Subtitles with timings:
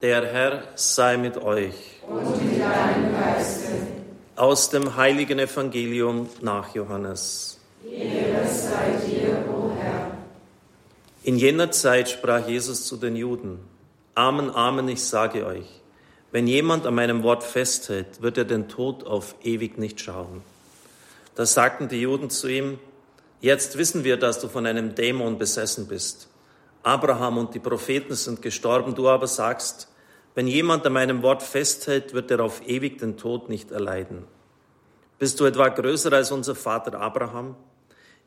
[0.00, 1.74] Der Herr sei mit euch.
[2.06, 3.72] Und mit deinem Geiste.
[4.36, 7.58] Aus dem heiligen Evangelium nach Johannes.
[7.84, 10.12] Ehre sei dir, o Herr.
[11.24, 13.58] In jener Zeit sprach Jesus zu den Juden,
[14.14, 15.66] Amen, Amen, ich sage euch,
[16.30, 20.42] wenn jemand an meinem Wort festhält, wird er den Tod auf ewig nicht schauen.
[21.34, 22.78] Da sagten die Juden zu ihm,
[23.40, 26.27] jetzt wissen wir, dass du von einem Dämon besessen bist.
[26.88, 29.88] Abraham und die Propheten sind gestorben, du aber sagst,
[30.34, 34.24] wenn jemand an meinem Wort festhält, wird er auf ewig den Tod nicht erleiden.
[35.18, 37.56] Bist du etwa größer als unser Vater Abraham?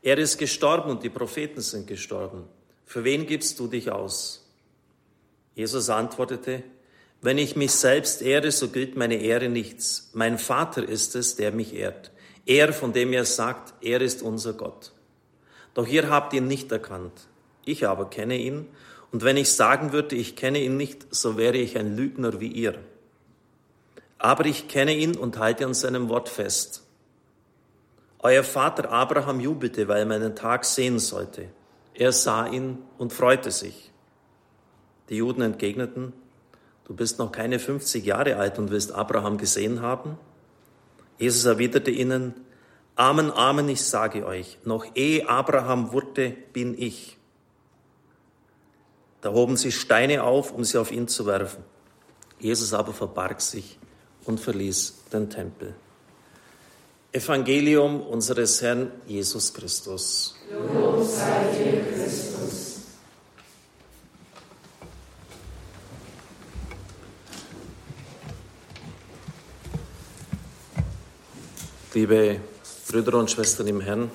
[0.00, 2.44] Er ist gestorben und die Propheten sind gestorben.
[2.86, 4.48] Für wen gibst du dich aus?
[5.56, 6.62] Jesus antwortete,
[7.20, 10.10] wenn ich mich selbst ehre, so gilt meine Ehre nichts.
[10.12, 12.12] Mein Vater ist es, der mich ehrt.
[12.46, 14.92] Er, von dem er sagt, er ist unser Gott.
[15.74, 17.28] Doch ihr habt ihn nicht erkannt.
[17.64, 18.66] Ich aber kenne ihn,
[19.12, 22.48] und wenn ich sagen würde, ich kenne ihn nicht, so wäre ich ein Lügner wie
[22.48, 22.78] ihr.
[24.18, 26.82] Aber ich kenne ihn und halte an seinem Wort fest.
[28.20, 31.48] Euer Vater Abraham jubelte, weil er meinen Tag sehen sollte.
[31.92, 33.90] Er sah ihn und freute sich.
[35.10, 36.14] Die Juden entgegneten,
[36.84, 40.16] du bist noch keine 50 Jahre alt und wirst Abraham gesehen haben?
[41.18, 42.34] Jesus erwiderte ihnen,
[42.94, 47.18] Amen, Amen, ich sage euch, noch ehe Abraham wurde, bin ich.
[49.22, 51.62] Da hoben sie Steine auf, um sie auf ihn zu werfen.
[52.40, 53.78] Jesus aber verbarg sich
[54.24, 55.74] und verließ den Tempel.
[57.12, 60.34] Evangelium unseres Herrn Jesus Christus.
[60.50, 62.80] Lob sei dir, Christus.
[71.94, 72.40] Liebe
[72.88, 74.10] Brüder und Schwestern im Herrn,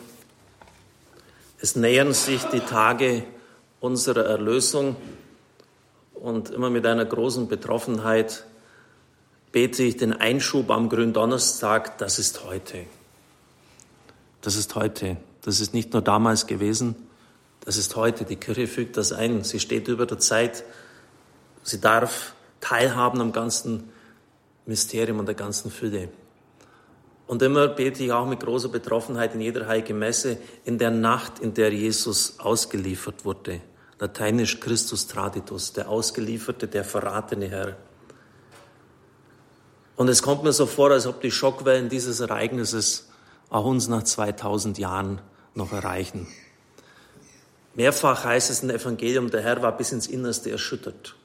[1.61, 3.23] es nähern sich die Tage
[3.79, 4.95] unserer Erlösung
[6.13, 8.45] und immer mit einer großen Betroffenheit
[9.51, 12.85] bete ich den Einschub am Gründonnerstag, das ist heute.
[14.41, 15.17] Das ist heute.
[15.41, 16.95] Das ist nicht nur damals gewesen,
[17.61, 18.25] das ist heute.
[18.25, 19.43] Die Kirche fügt das ein.
[19.43, 20.63] Sie steht über der Zeit.
[21.63, 23.89] Sie darf teilhaben am ganzen
[24.65, 26.09] Mysterium und der ganzen Fülle.
[27.27, 31.39] Und immer bete ich auch mit großer Betroffenheit in jeder heiligen Messe in der Nacht,
[31.39, 33.61] in der Jesus ausgeliefert wurde.
[33.99, 37.75] Lateinisch Christus Traditus, der Ausgelieferte, der verratene Herr.
[39.97, 43.09] Und es kommt mir so vor, als ob die Schockwellen dieses Ereignisses
[43.49, 45.19] auch uns nach 2000 Jahren
[45.53, 46.27] noch erreichen.
[47.73, 51.15] Mehrfach heißt es im Evangelium, der Herr war bis ins Innerste erschüttert.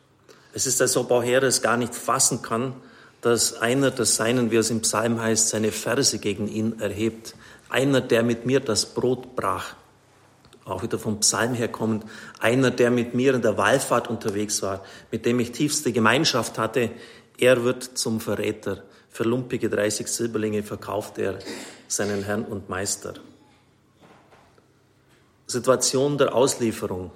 [0.53, 2.75] Es ist, als ob auch er es gar nicht fassen kann,
[3.22, 7.34] dass einer der Seinen, wie es im Psalm heißt, seine Verse gegen ihn erhebt.
[7.71, 9.75] Einer, der mit mir das Brot brach.
[10.65, 12.05] Auch wieder vom Psalm herkommend.
[12.41, 16.91] Einer, der mit mir in der Wallfahrt unterwegs war, mit dem ich tiefste Gemeinschaft hatte.
[17.38, 18.83] Er wird zum Verräter.
[19.09, 21.39] Für lumpige 30 Silberlinge verkauft er
[21.87, 23.15] seinen Herrn und Meister.
[25.47, 27.12] Situation der Auslieferung.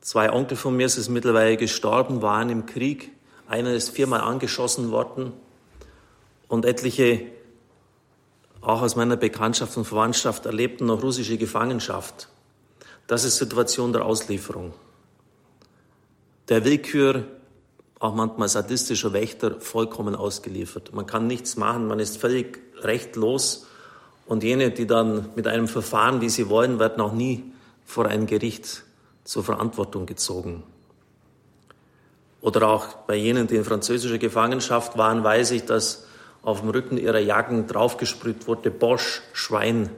[0.00, 3.10] Zwei Onkel von mir sind mittlerweile gestorben, waren im Krieg
[3.50, 5.32] einer ist viermal angeschossen worden
[6.48, 7.26] und etliche,
[8.60, 12.28] auch aus meiner Bekanntschaft und Verwandtschaft, erlebten noch russische Gefangenschaft.
[13.08, 14.72] Das ist Situation der Auslieferung.
[16.48, 17.24] Der Willkür,
[17.98, 20.94] auch manchmal sadistischer Wächter, vollkommen ausgeliefert.
[20.94, 23.66] Man kann nichts machen, man ist völlig rechtlos
[24.26, 27.52] und jene, die dann mit einem Verfahren, wie sie wollen, werden auch nie
[27.84, 28.84] vor ein Gericht
[29.24, 30.62] zur Verantwortung gezogen.
[32.40, 36.06] Oder auch bei jenen, die in französischer Gefangenschaft waren, weiß ich, dass
[36.42, 39.90] auf dem Rücken ihrer Jacken draufgesprüht wurde, Bosch, Schwein.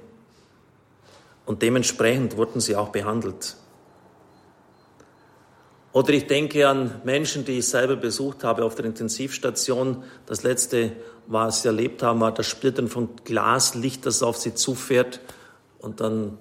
[1.47, 3.57] Und dementsprechend wurden sie auch behandelt.
[5.93, 10.05] Oder ich denke an Menschen, die ich selber besucht habe auf der Intensivstation.
[10.27, 10.93] Das letzte,
[11.27, 15.21] was sie erlebt haben, war das Splittern von Glaslicht, das auf sie zufährt.
[15.79, 16.39] Und dann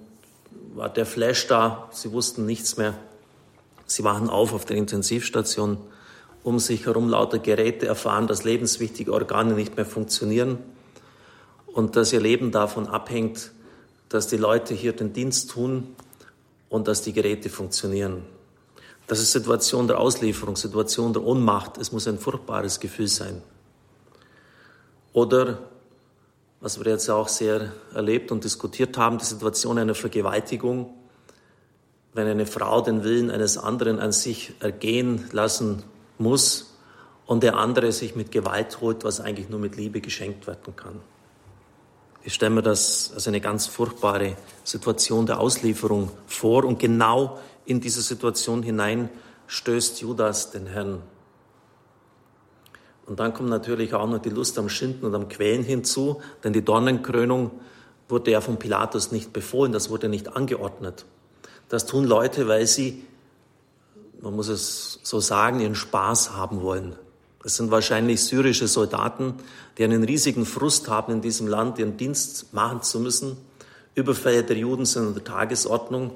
[0.74, 1.88] war der Flash da.
[1.92, 2.94] Sie wussten nichts mehr.
[3.94, 5.76] Sie wachen auf auf der Intensivstation,
[6.42, 10.58] um sich herum lauter Geräte erfahren, dass lebenswichtige Organe nicht mehr funktionieren
[11.66, 13.52] und dass ihr Leben davon abhängt,
[14.08, 15.94] dass die Leute hier den Dienst tun
[16.70, 18.22] und dass die Geräte funktionieren.
[19.06, 21.76] Das ist Situation der Auslieferung, Situation der Ohnmacht.
[21.76, 23.42] Es muss ein furchtbares Gefühl sein.
[25.12, 25.58] Oder,
[26.60, 30.94] was wir jetzt auch sehr erlebt und diskutiert haben, die Situation einer Vergewaltigung
[32.14, 35.82] wenn eine Frau den Willen eines anderen an sich ergehen lassen
[36.18, 36.78] muss
[37.26, 41.00] und der andere sich mit Gewalt holt, was eigentlich nur mit Liebe geschenkt werden kann.
[42.24, 47.80] Ich stelle mir das als eine ganz furchtbare Situation der Auslieferung vor und genau in
[47.80, 49.08] diese Situation hinein
[49.46, 51.02] stößt Judas den Herrn.
[53.06, 56.52] Und dann kommt natürlich auch noch die Lust am Schinden und am Quälen hinzu, denn
[56.52, 57.50] die Dornenkrönung
[58.08, 61.04] wurde ja von Pilatus nicht befohlen, das wurde nicht angeordnet.
[61.72, 63.02] Das tun Leute, weil sie,
[64.20, 66.96] man muss es so sagen, ihren Spaß haben wollen.
[67.42, 69.36] Das sind wahrscheinlich syrische Soldaten,
[69.78, 73.38] die einen riesigen Frust haben in diesem Land, ihren Dienst machen zu müssen.
[73.94, 76.10] Überfälle der Juden sind an der Tagesordnung.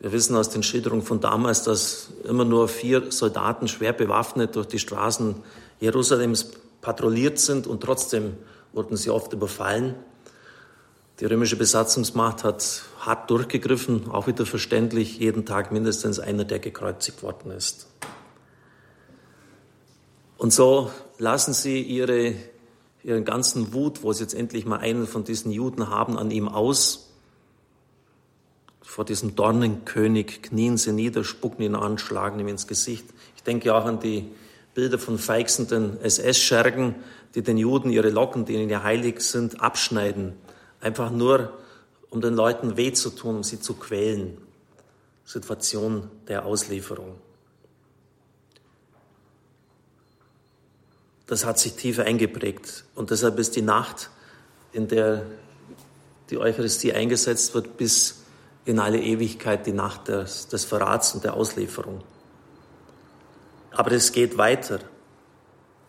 [0.00, 4.66] Wir wissen aus den Schilderungen von damals, dass immer nur vier Soldaten schwer bewaffnet durch
[4.66, 5.36] die Straßen
[5.78, 6.50] Jerusalems
[6.80, 8.34] patrouilliert sind und trotzdem
[8.72, 9.94] wurden sie oft überfallen.
[11.20, 17.22] Die römische Besatzungsmacht hat hart durchgegriffen, auch wieder verständlich, jeden Tag mindestens einer, der gekreuzigt
[17.22, 17.88] worden ist.
[20.38, 22.34] Und so lassen sie ihre,
[23.02, 26.48] ihren ganzen Wut, wo sie jetzt endlich mal einen von diesen Juden haben, an ihm
[26.48, 27.10] aus.
[28.82, 33.06] Vor diesem Dornenkönig knien sie nieder, spucken ihn an, schlagen ihm ins Gesicht.
[33.36, 34.30] Ich denke auch an die
[34.74, 36.94] Bilder von feixenden SS-Schergen,
[37.34, 40.34] die den Juden ihre Locken, die ihnen ja heilig sind, abschneiden.
[40.80, 41.52] Einfach nur,
[42.12, 44.36] um den Leuten weh zu tun, um sie zu quälen.
[45.24, 47.16] Situation der Auslieferung.
[51.26, 52.84] Das hat sich tief eingeprägt.
[52.94, 54.10] Und deshalb ist die Nacht,
[54.72, 55.24] in der
[56.28, 58.22] die Eucharistie eingesetzt wird, bis
[58.66, 62.02] in alle Ewigkeit die Nacht des, des Verrats und der Auslieferung.
[63.70, 64.80] Aber es geht weiter.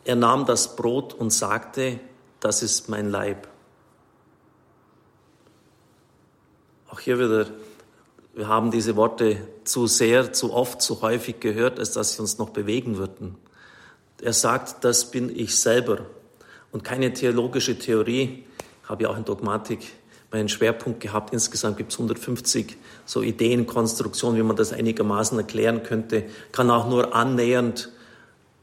[0.06, 2.00] Er nahm das Brot und sagte,
[2.40, 3.48] das ist mein Leib.
[6.94, 7.48] Auch hier wieder,
[8.36, 12.38] wir haben diese Worte zu sehr, zu oft, zu häufig gehört, als dass sie uns
[12.38, 13.36] noch bewegen würden.
[14.22, 16.02] Er sagt, das bin ich selber.
[16.72, 18.46] Und keine theologische Theorie,
[18.84, 19.80] ich habe ja auch in Dogmatik
[20.32, 21.34] meinen Schwerpunkt gehabt.
[21.34, 26.26] Insgesamt gibt es 150 so Ideenkonstruktionen, wie man das einigermaßen erklären könnte.
[26.52, 27.90] Kann auch nur annähernd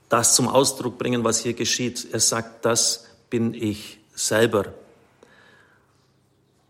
[0.09, 2.07] das zum Ausdruck bringen, was hier geschieht.
[2.13, 4.67] Er sagt, das bin ich selber.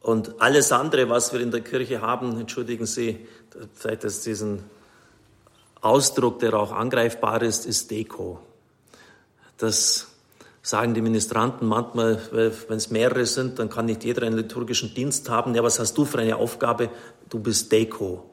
[0.01, 3.27] Und alles andere, was wir in der Kirche haben, entschuldigen Sie,
[3.75, 4.65] vielleicht ist diesen
[5.83, 8.41] Ausdruck, der auch angreifbar ist, ist Deko.
[9.59, 10.09] Das
[10.63, 15.29] sagen die Ministranten manchmal, wenn es mehrere sind, dann kann nicht jeder einen liturgischen Dienst
[15.29, 15.55] haben.
[15.55, 16.91] Ja, was hast du für eine Aufgabe?
[17.29, 18.25] Du bist Deko,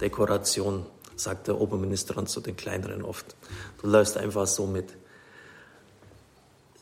[0.00, 3.36] Dekoration, sagt der Oberministrant zu den kleineren oft.
[3.80, 4.94] Du läufst einfach so mit.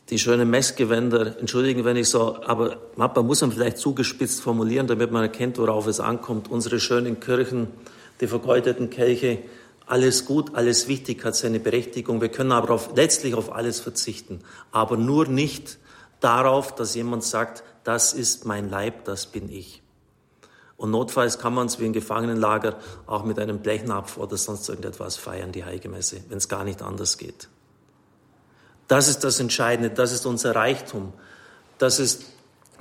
[0.09, 5.11] Die schönen Messgewänder, entschuldigen, wenn ich so, aber man muss man vielleicht zugespitzt formulieren, damit
[5.11, 6.49] man erkennt, worauf es ankommt.
[6.49, 7.67] Unsere schönen Kirchen,
[8.19, 9.39] die vergeudeten Kelche,
[9.85, 12.21] alles gut, alles wichtig, hat seine Berechtigung.
[12.21, 14.39] Wir können aber auf, letztlich auf alles verzichten,
[14.71, 15.77] aber nur nicht
[16.19, 19.81] darauf, dass jemand sagt, das ist mein Leib, das bin ich.
[20.75, 25.17] Und notfalls kann man es wie im Gefangenenlager auch mit einem Blechnapf oder sonst irgendetwas
[25.17, 27.49] feiern, die Heilige Messe, wenn es gar nicht anders geht.
[28.89, 31.13] Das ist das Entscheidende, das ist unser Reichtum,
[31.77, 32.25] das ist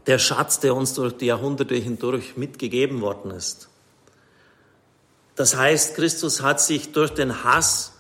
[0.07, 3.69] der Schatz, der uns durch die Jahrhunderte hindurch mitgegeben worden ist.
[5.37, 7.93] Das heißt, Christus hat sich durch den Hass,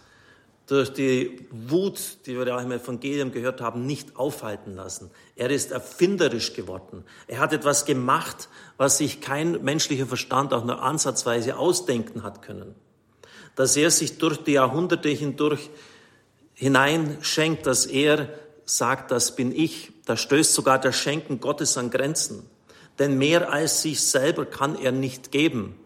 [0.66, 5.10] durch die Wut, die wir auch im Evangelium gehört haben, nicht aufhalten lassen.
[5.36, 7.04] Er ist erfinderisch geworden.
[7.26, 12.74] Er hat etwas gemacht, was sich kein menschlicher Verstand auch nur ansatzweise ausdenken hat können.
[13.54, 15.68] Dass er sich durch die Jahrhunderte hindurch
[16.58, 18.28] hineinschenkt, dass er
[18.64, 19.92] sagt, das bin ich.
[20.06, 22.42] Da stößt sogar der Schenken Gottes an Grenzen.
[22.98, 25.76] Denn mehr als sich selber kann er nicht geben.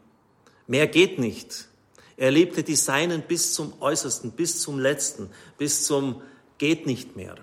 [0.66, 1.68] Mehr geht nicht.
[2.16, 6.22] Er liebte die Seinen bis zum Äußersten, bis zum Letzten, bis zum
[6.56, 7.34] geht nicht mehr.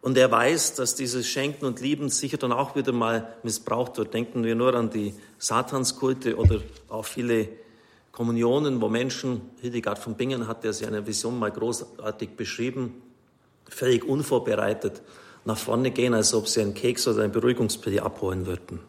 [0.00, 4.14] Und er weiß, dass dieses Schenken und Lieben sicher dann auch wieder mal missbraucht wird.
[4.14, 7.48] Denken wir nur an die Satanskulte oder auch viele
[8.16, 13.02] Kommunionen, wo Menschen, Hildegard von Bingen hat ja seine Vision mal großartig beschrieben,
[13.68, 15.02] völlig unvorbereitet
[15.44, 18.80] nach vorne gehen, als ob sie einen Keks oder ein Beruhigungspille abholen würden.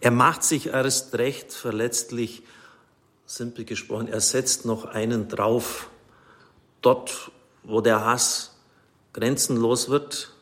[0.00, 2.42] Er macht sich erst recht verletzlich,
[3.26, 5.90] simpel gesprochen, er setzt noch einen drauf.
[6.80, 7.30] Dort,
[7.64, 8.56] wo der Hass
[9.12, 10.32] grenzenlos wird,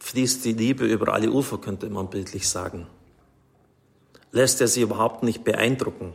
[0.00, 2.86] fließt die Liebe über alle Ufer, könnte man bildlich sagen.
[4.36, 6.12] Lässt er sie überhaupt nicht beeindrucken.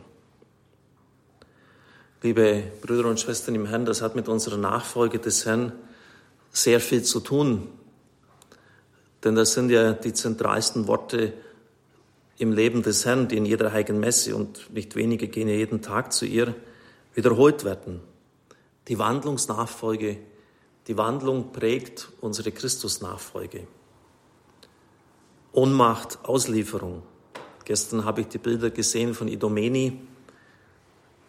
[2.22, 5.72] Liebe Brüder und Schwestern im Herrn, das hat mit unserer Nachfolge des Herrn
[6.52, 7.66] sehr viel zu tun.
[9.24, 11.32] Denn das sind ja die zentralsten Worte
[12.38, 15.82] im Leben des Herrn, die in jeder heiligen Messe und nicht wenige gehen ja jeden
[15.82, 16.54] Tag zu ihr,
[17.14, 18.02] wiederholt werden.
[18.86, 20.18] Die Wandlungsnachfolge,
[20.86, 23.66] die Wandlung prägt unsere Christusnachfolge.
[25.50, 27.02] Ohnmacht, Auslieferung,
[27.64, 30.00] Gestern habe ich die Bilder gesehen von Idomeni,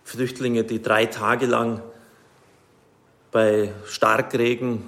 [0.03, 1.81] Flüchtlinge, die drei Tage lang
[3.31, 4.87] bei Starkregen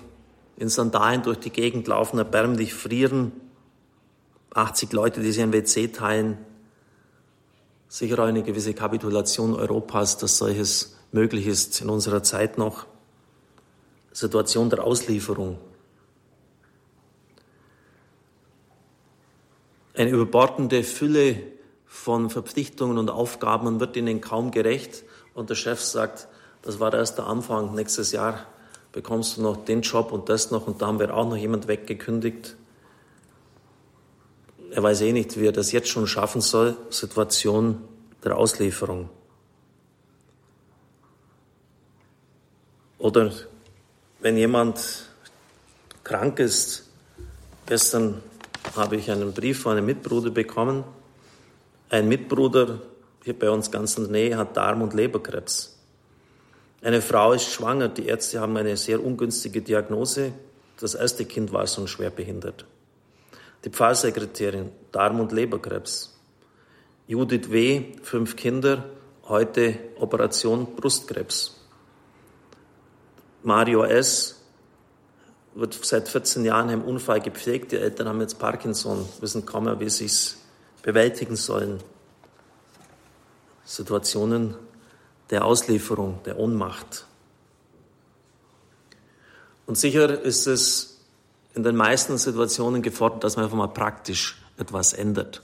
[0.57, 3.31] in Sandalen durch die Gegend laufen, erbärmlich frieren.
[4.53, 6.37] 80 Leute, die sich ein WC teilen.
[7.87, 12.85] Sicher eine gewisse Kapitulation Europas, dass solches möglich ist in unserer Zeit noch.
[14.11, 15.57] Situation der Auslieferung.
[19.95, 21.41] Eine überbordende Fülle
[21.85, 25.03] von Verpflichtungen und Aufgaben und wird ihnen kaum gerecht.
[25.33, 26.27] Und der Chef sagt,
[26.61, 28.45] das war erst der Anfang, nächstes Jahr
[28.91, 31.67] bekommst du noch den Job und das noch und da haben wir auch noch jemand
[31.67, 32.55] weggekündigt.
[34.71, 37.81] Er weiß eh nicht, wie er das jetzt schon schaffen soll, Situation
[38.23, 39.09] der Auslieferung.
[42.97, 43.33] Oder
[44.21, 45.09] wenn jemand
[46.05, 46.89] krank ist,
[47.65, 48.23] gestern
[48.75, 50.83] habe ich einen Brief von einem Mitbruder bekommen.
[51.89, 52.81] Ein Mitbruder
[53.23, 55.79] hier bei uns ganz in der Nähe hat Darm- und Leberkrebs.
[56.81, 60.33] Eine Frau ist schwanger, die Ärzte haben eine sehr ungünstige Diagnose.
[60.79, 62.65] Das erste Kind war schon schwer behindert.
[63.63, 66.15] Die Pfarrsekretärin, Darm- und Leberkrebs.
[67.07, 68.85] Judith W., fünf Kinder,
[69.27, 71.59] heute Operation Brustkrebs.
[73.41, 74.44] Mario S.,
[75.55, 77.71] wird seit 14 Jahren im Unfall gepflegt.
[77.71, 80.37] Die Eltern haben jetzt Parkinson, wissen kaum mehr, wie sie es
[80.83, 81.79] bewältigen sollen.
[83.63, 84.55] Situationen
[85.31, 87.05] der Auslieferung, der Ohnmacht.
[89.65, 90.99] Und sicher ist es
[91.55, 95.41] in den meisten Situationen gefordert, dass man einfach mal praktisch etwas ändert,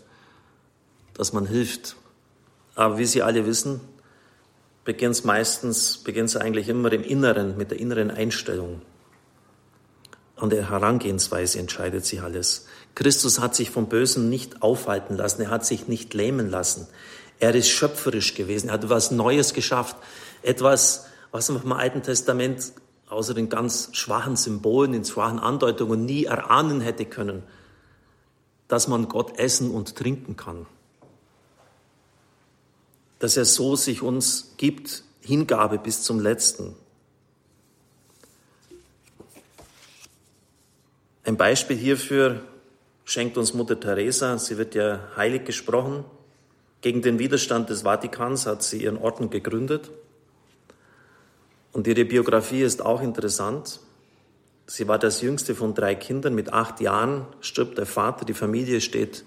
[1.15, 1.95] dass man hilft.
[2.75, 3.81] Aber wie Sie alle wissen,
[4.83, 8.81] beginnt es meistens, beginnt es eigentlich immer im Inneren, mit der inneren Einstellung.
[10.41, 12.65] An der Herangehensweise entscheidet sich alles.
[12.95, 16.87] Christus hat sich vom Bösen nicht aufhalten lassen, er hat sich nicht lähmen lassen.
[17.39, 19.97] Er ist schöpferisch gewesen, er hat etwas Neues geschafft,
[20.41, 22.73] etwas, was man im Alten Testament
[23.07, 27.43] außer den ganz schwachen Symbolen, den schwachen Andeutungen nie erahnen hätte können,
[28.67, 30.65] dass man Gott essen und trinken kann.
[33.19, 36.75] Dass er so sich uns gibt, Hingabe bis zum Letzten.
[41.23, 42.41] Ein Beispiel hierfür
[43.05, 44.37] schenkt uns Mutter Teresa.
[44.37, 46.03] Sie wird ja heilig gesprochen.
[46.81, 49.91] Gegen den Widerstand des Vatikans hat sie ihren Orden gegründet.
[51.73, 53.79] Und ihre Biografie ist auch interessant.
[54.65, 56.33] Sie war das jüngste von drei Kindern.
[56.33, 58.25] Mit acht Jahren stirbt der Vater.
[58.25, 59.23] Die Familie steht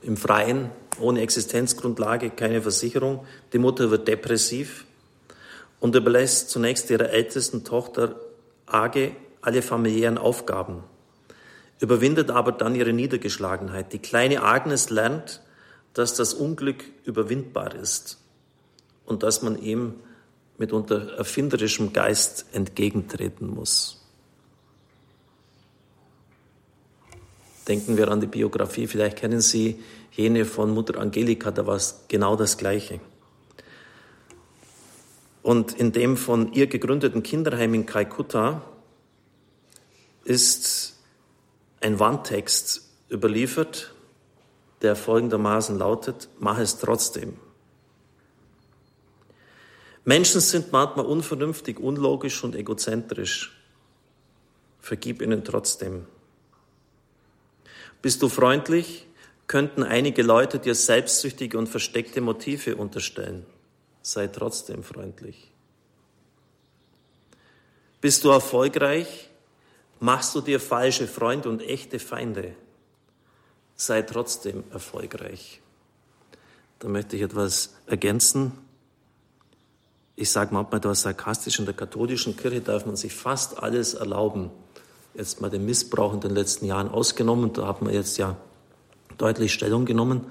[0.00, 3.26] im Freien, ohne Existenzgrundlage, keine Versicherung.
[3.52, 4.86] Die Mutter wird depressiv
[5.80, 8.16] und überlässt zunächst ihrer ältesten Tochter
[8.66, 9.12] Age
[9.44, 10.82] alle familiären Aufgaben,
[11.78, 13.92] überwindet aber dann ihre Niedergeschlagenheit.
[13.92, 15.42] Die kleine Agnes lernt,
[15.92, 18.18] dass das Unglück überwindbar ist
[19.04, 19.94] und dass man ihm
[20.56, 24.00] mit unter erfinderischem Geist entgegentreten muss.
[27.68, 29.82] Denken wir an die Biografie, vielleicht kennen Sie
[30.12, 33.00] jene von Mutter Angelika, da war es genau das Gleiche.
[35.42, 38.62] Und in dem von ihr gegründeten Kinderheim in Kalkutta
[40.24, 40.98] ist
[41.80, 43.94] ein Wandtext überliefert,
[44.82, 47.36] der folgendermaßen lautet, mach es trotzdem.
[50.04, 53.58] Menschen sind manchmal unvernünftig, unlogisch und egozentrisch.
[54.80, 56.06] Vergib ihnen trotzdem.
[58.02, 59.06] Bist du freundlich,
[59.46, 63.46] könnten einige Leute dir selbstsüchtige und versteckte Motive unterstellen.
[64.02, 65.50] Sei trotzdem freundlich.
[68.02, 69.30] Bist du erfolgreich,
[70.04, 72.54] Machst du dir falsche Freunde und echte Feinde,
[73.74, 75.62] sei trotzdem erfolgreich.
[76.78, 78.52] Da möchte ich etwas ergänzen.
[80.14, 84.50] Ich sage manchmal etwas sarkastisch, in der katholischen Kirche darf man sich fast alles erlauben.
[85.14, 88.36] Jetzt mal den Missbrauch in den letzten Jahren ausgenommen, da hat man jetzt ja
[89.16, 90.26] deutlich Stellung genommen.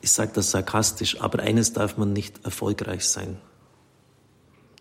[0.00, 3.36] Ich sage das sarkastisch, aber eines darf man nicht erfolgreich sein.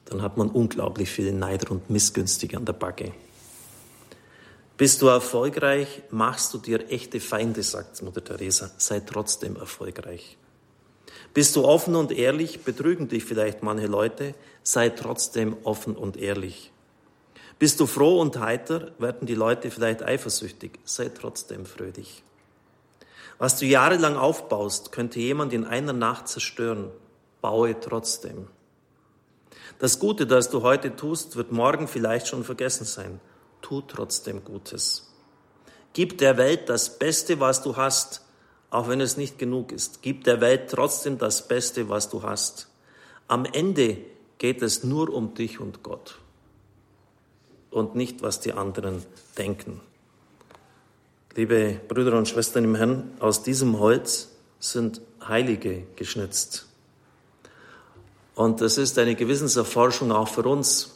[0.05, 3.12] Dann hat man unglaublich viele Neider und Missgünstige an der Backe.
[4.77, 8.72] Bist du erfolgreich, machst du dir echte Feinde, sagt Mutter Teresa.
[8.77, 10.38] Sei trotzdem erfolgreich.
[11.34, 16.74] Bist du offen und ehrlich, betrügen dich vielleicht manche Leute, sei trotzdem offen und ehrlich.
[17.58, 22.24] Bist du froh und heiter, werden die Leute vielleicht eifersüchtig, sei trotzdem fröhlich.
[23.38, 26.91] Was du jahrelang aufbaust, könnte jemand in einer Nacht zerstören,
[27.39, 28.48] baue trotzdem.
[29.79, 33.22] Das Gute, das du heute tust, wird morgen vielleicht schon vergessen sein
[33.65, 35.07] tu trotzdem Gutes.
[35.93, 38.22] Gib der Welt das Beste, was du hast,
[38.69, 40.03] auch wenn es nicht genug ist.
[40.03, 42.67] Gib der Welt trotzdem das Beste, was du hast.
[43.27, 43.98] Am Ende
[44.38, 46.19] geht es nur um dich und Gott
[47.72, 49.03] und nicht, was die anderen
[49.36, 49.81] denken.
[51.34, 54.29] Liebe Brüder und Schwestern im Herrn, aus diesem Holz
[54.60, 56.67] sind Heilige geschnitzt.
[58.36, 60.94] Und das ist eine Gewissenserforschung auch für uns.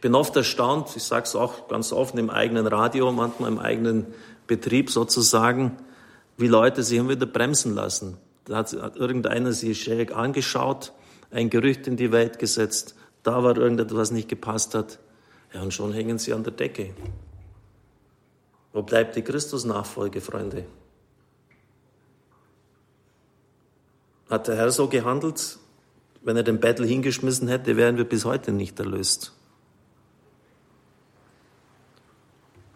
[0.00, 3.58] Ich bin oft erstaunt, ich sage es auch ganz offen im eigenen Radio, manchmal im
[3.58, 4.06] eigenen
[4.46, 5.76] Betrieb sozusagen,
[6.38, 8.16] wie Leute sich immer wieder bremsen lassen.
[8.46, 10.94] Da hat, irgendeiner sich schräg angeschaut,
[11.30, 15.00] ein Gerücht in die Welt gesetzt, da war irgendetwas, was nicht gepasst hat.
[15.52, 16.94] Ja, und schon hängen sie an der Decke.
[18.72, 20.64] Wo bleibt die Christusnachfolge, Freunde?
[24.30, 25.58] Hat der Herr so gehandelt?
[26.22, 29.34] Wenn er den Bettel hingeschmissen hätte, wären wir bis heute nicht erlöst.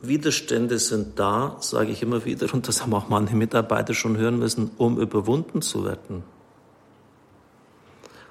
[0.09, 4.39] Widerstände sind da, sage ich immer wieder, und das haben auch manche Mitarbeiter schon hören
[4.39, 6.23] müssen, um überwunden zu werden.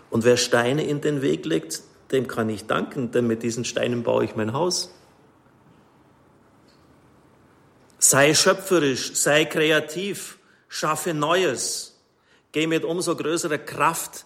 [0.09, 4.03] Und wer Steine in den Weg legt, dem kann ich danken, denn mit diesen Steinen
[4.03, 4.93] baue ich mein Haus.
[7.97, 10.37] Sei schöpferisch, sei kreativ,
[10.67, 11.99] schaffe Neues.
[12.51, 14.25] Geh mit umso größerer Kraft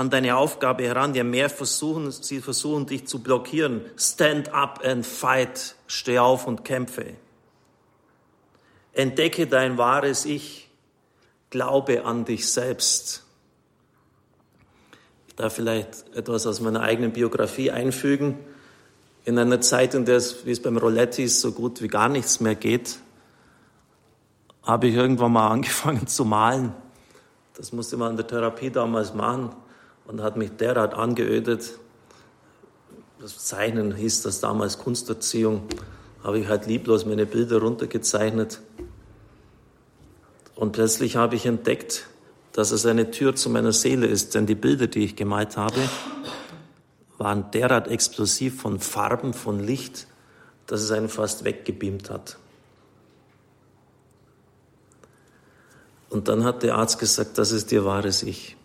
[0.00, 3.82] an deine Aufgabe heran, je mehr versuchen, sie versuchen, dich zu blockieren.
[3.98, 5.76] Stand up and fight.
[5.86, 7.16] Steh auf und kämpfe.
[8.94, 10.70] Entdecke dein wahres Ich.
[11.50, 13.24] Glaube an dich selbst.
[15.28, 18.38] Ich darf vielleicht etwas aus meiner eigenen Biografie einfügen.
[19.26, 22.08] In einer Zeit, in der es, wie es beim Roletti ist, so gut wie gar
[22.08, 23.00] nichts mehr geht,
[24.62, 26.72] habe ich irgendwann mal angefangen zu malen.
[27.54, 29.50] Das musste man in der Therapie damals machen
[30.10, 31.78] und hat mich derart angeödet.
[33.20, 35.62] Das Zeichnen hieß das damals Kunsterziehung.
[36.24, 38.60] Habe ich halt lieblos meine Bilder runtergezeichnet.
[40.56, 42.08] Und plötzlich habe ich entdeckt,
[42.52, 45.80] dass es eine Tür zu meiner Seele ist, denn die Bilder, die ich gemalt habe,
[47.16, 50.08] waren derart explosiv von Farben, von Licht,
[50.66, 52.36] dass es einen fast weggebeamt hat.
[56.08, 58.56] Und dann hat der Arzt gesagt, das ist ihr wahres Ich.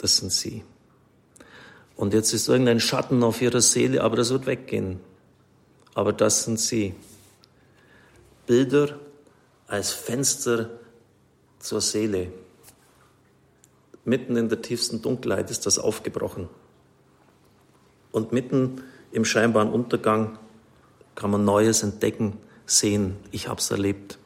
[0.00, 0.64] Das sind Sie.
[1.94, 4.98] Und jetzt ist irgendein Schatten auf Ihrer Seele, aber das wird weggehen.
[5.92, 6.94] Aber das sind Sie.
[8.46, 8.98] Bilder
[9.66, 10.70] als Fenster
[11.58, 12.32] zur Seele.
[14.06, 16.48] Mitten in der tiefsten Dunkelheit ist das aufgebrochen.
[18.10, 18.80] Und mitten
[19.12, 20.38] im scheinbaren Untergang
[21.14, 23.16] kann man Neues entdecken, sehen.
[23.32, 24.18] Ich habe es erlebt.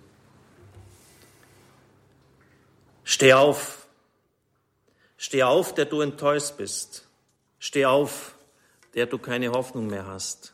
[3.02, 3.83] Steh auf.
[5.26, 7.08] Steh auf, der du enttäuscht bist.
[7.58, 8.34] Steh auf,
[8.92, 10.52] der du keine Hoffnung mehr hast.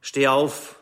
[0.00, 0.80] Steh auf,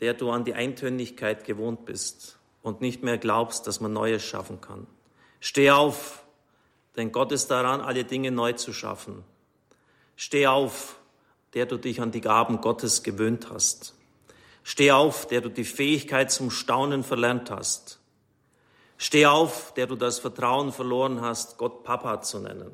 [0.00, 4.60] der du an die Eintönigkeit gewohnt bist und nicht mehr glaubst, dass man Neues schaffen
[4.60, 4.86] kann.
[5.40, 6.22] Steh auf,
[6.94, 9.24] denn Gott ist daran, alle Dinge neu zu schaffen.
[10.14, 10.98] Steh auf,
[11.54, 13.94] der du dich an die Gaben Gottes gewöhnt hast.
[14.62, 17.99] Steh auf, der du die Fähigkeit zum Staunen verlernt hast.
[19.02, 22.70] Steh auf, der du das Vertrauen verloren hast, Gott Papa zu nennen.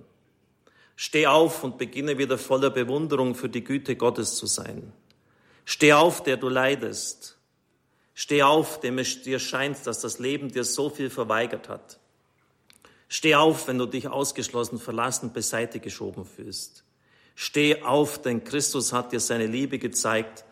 [0.97, 4.93] Steh auf und beginne wieder voller Bewunderung für die Güte Gottes zu sein.
[5.65, 7.39] Steh auf, der du leidest.
[8.13, 12.01] Steh auf, dem es dir scheint, dass das Leben dir so viel verweigert hat.
[13.07, 16.83] Steh auf, wenn du dich ausgeschlossen, verlassen, beiseite geschoben fühlst.
[17.37, 20.45] Steh auf, denn Christus hat dir seine Liebe gezeigt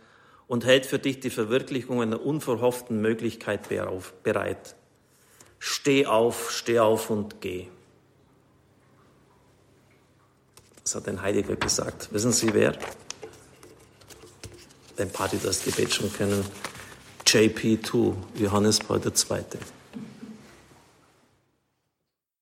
[0.46, 3.68] und hält für dich die Verwirklichung einer unverhofften Möglichkeit
[4.22, 4.76] bereit.
[5.66, 7.68] Steh auf, steh auf und geh.
[10.82, 12.12] Das hat ein Heiliger gesagt.
[12.12, 12.76] Wissen Sie wer?
[14.98, 16.44] Ein paar, die das Gebet schon kennen.
[17.24, 19.44] JP2, Johannes Paul II.